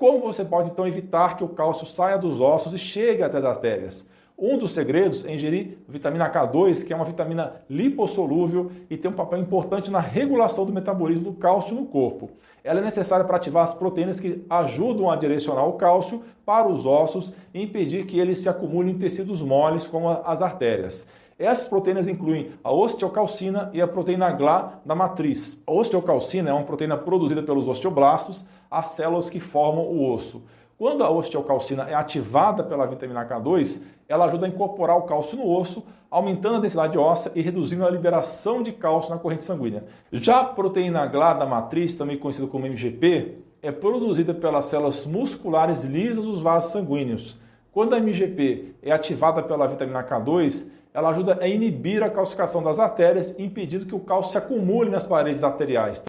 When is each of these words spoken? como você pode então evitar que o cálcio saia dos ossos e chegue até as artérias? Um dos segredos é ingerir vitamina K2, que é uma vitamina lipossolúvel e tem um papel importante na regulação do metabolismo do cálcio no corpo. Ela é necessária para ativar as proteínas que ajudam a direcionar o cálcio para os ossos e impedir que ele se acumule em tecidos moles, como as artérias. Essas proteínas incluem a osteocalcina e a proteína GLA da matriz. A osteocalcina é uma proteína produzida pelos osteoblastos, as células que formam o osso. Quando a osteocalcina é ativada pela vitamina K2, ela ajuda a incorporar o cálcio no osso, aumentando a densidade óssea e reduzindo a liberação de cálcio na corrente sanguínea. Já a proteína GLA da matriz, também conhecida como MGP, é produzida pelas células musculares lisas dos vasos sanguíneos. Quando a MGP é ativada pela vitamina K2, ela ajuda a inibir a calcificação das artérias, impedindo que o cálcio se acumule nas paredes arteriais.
como 0.00 0.18
você 0.18 0.42
pode 0.42 0.70
então 0.70 0.88
evitar 0.88 1.36
que 1.36 1.44
o 1.44 1.48
cálcio 1.48 1.86
saia 1.86 2.16
dos 2.16 2.40
ossos 2.40 2.72
e 2.72 2.78
chegue 2.78 3.22
até 3.22 3.36
as 3.36 3.44
artérias? 3.44 4.10
Um 4.36 4.56
dos 4.56 4.72
segredos 4.72 5.26
é 5.26 5.34
ingerir 5.34 5.76
vitamina 5.86 6.32
K2, 6.32 6.86
que 6.86 6.94
é 6.94 6.96
uma 6.96 7.04
vitamina 7.04 7.56
lipossolúvel 7.68 8.72
e 8.88 8.96
tem 8.96 9.10
um 9.10 9.14
papel 9.14 9.38
importante 9.38 9.90
na 9.90 10.00
regulação 10.00 10.64
do 10.64 10.72
metabolismo 10.72 11.24
do 11.24 11.36
cálcio 11.36 11.74
no 11.74 11.84
corpo. 11.84 12.30
Ela 12.64 12.80
é 12.80 12.82
necessária 12.82 13.26
para 13.26 13.36
ativar 13.36 13.62
as 13.62 13.74
proteínas 13.74 14.18
que 14.18 14.42
ajudam 14.48 15.10
a 15.10 15.16
direcionar 15.16 15.66
o 15.66 15.74
cálcio 15.74 16.22
para 16.46 16.66
os 16.66 16.86
ossos 16.86 17.34
e 17.52 17.62
impedir 17.62 18.06
que 18.06 18.18
ele 18.18 18.34
se 18.34 18.48
acumule 18.48 18.90
em 18.90 18.98
tecidos 18.98 19.42
moles, 19.42 19.86
como 19.86 20.08
as 20.08 20.40
artérias. 20.40 21.10
Essas 21.38 21.68
proteínas 21.68 22.08
incluem 22.08 22.52
a 22.64 22.72
osteocalcina 22.72 23.70
e 23.74 23.80
a 23.80 23.88
proteína 23.88 24.30
GLA 24.30 24.80
da 24.84 24.94
matriz. 24.94 25.62
A 25.66 25.72
osteocalcina 25.72 26.48
é 26.48 26.52
uma 26.52 26.64
proteína 26.64 26.96
produzida 26.96 27.42
pelos 27.42 27.68
osteoblastos, 27.68 28.46
as 28.70 28.88
células 28.88 29.28
que 29.28 29.40
formam 29.40 29.84
o 29.84 30.12
osso. 30.12 30.42
Quando 30.78 31.04
a 31.04 31.10
osteocalcina 31.10 31.90
é 31.90 31.94
ativada 31.94 32.62
pela 32.62 32.86
vitamina 32.86 33.26
K2, 33.26 33.82
ela 34.08 34.24
ajuda 34.24 34.46
a 34.46 34.48
incorporar 34.48 34.96
o 34.96 35.02
cálcio 35.02 35.36
no 35.36 35.46
osso, 35.46 35.84
aumentando 36.10 36.56
a 36.56 36.60
densidade 36.60 36.96
óssea 36.96 37.32
e 37.34 37.42
reduzindo 37.42 37.86
a 37.86 37.90
liberação 37.90 38.62
de 38.62 38.72
cálcio 38.72 39.10
na 39.10 39.18
corrente 39.18 39.44
sanguínea. 39.44 39.84
Já 40.12 40.40
a 40.40 40.44
proteína 40.44 41.06
GLA 41.06 41.34
da 41.34 41.46
matriz, 41.46 41.96
também 41.96 42.16
conhecida 42.16 42.46
como 42.46 42.66
MGP, 42.66 43.36
é 43.62 43.70
produzida 43.70 44.32
pelas 44.32 44.66
células 44.66 45.04
musculares 45.04 45.84
lisas 45.84 46.24
dos 46.24 46.40
vasos 46.40 46.72
sanguíneos. 46.72 47.38
Quando 47.70 47.94
a 47.94 48.00
MGP 48.00 48.74
é 48.82 48.90
ativada 48.90 49.42
pela 49.42 49.66
vitamina 49.68 50.02
K2, 50.02 50.70
ela 50.92 51.10
ajuda 51.10 51.38
a 51.40 51.46
inibir 51.46 52.02
a 52.02 52.10
calcificação 52.10 52.62
das 52.62 52.80
artérias, 52.80 53.38
impedindo 53.38 53.86
que 53.86 53.94
o 53.94 54.00
cálcio 54.00 54.32
se 54.32 54.38
acumule 54.38 54.90
nas 54.90 55.04
paredes 55.04 55.44
arteriais. 55.44 55.98